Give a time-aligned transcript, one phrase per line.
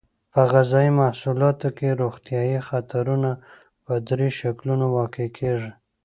[0.33, 3.31] په غذایي محصولاتو کې روغتیایي خطرونه
[3.83, 5.71] په دریو شکلونو واقع کیږي.